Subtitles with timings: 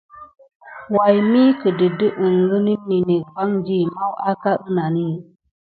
[0.95, 3.79] Way mi kədə di əŋgənən ninek vandi?
[3.95, 5.09] Maw aka ənani.